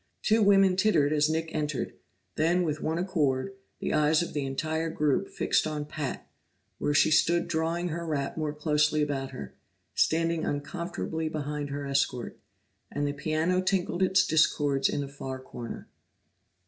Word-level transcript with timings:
Two 0.23 0.41
women 0.41 0.75
tittered 0.75 1.13
as 1.13 1.29
Nick 1.29 1.53
entered; 1.53 1.93
then 2.33 2.63
with 2.63 2.81
one 2.81 2.97
accord, 2.97 3.53
the 3.79 3.93
eyes 3.93 4.23
of 4.23 4.33
the 4.33 4.47
entire 4.47 4.89
group 4.89 5.27
fixed 5.29 5.67
on 5.67 5.85
Pat, 5.85 6.27
where 6.79 6.91
she 6.95 7.11
stood 7.11 7.47
drawing 7.47 7.89
her 7.89 8.03
wrap 8.03 8.35
more 8.35 8.51
closely 8.51 9.03
about 9.03 9.29
her, 9.29 9.53
standing 9.93 10.43
uncomfortably 10.43 11.29
behind 11.29 11.69
her 11.69 11.85
escort. 11.85 12.39
And 12.91 13.05
the 13.05 13.13
piano 13.13 13.61
tinkled 13.61 14.01
its 14.01 14.25
discords 14.25 14.89
in 14.89 15.01
the 15.01 15.07
far 15.07 15.39
corner. 15.39 15.87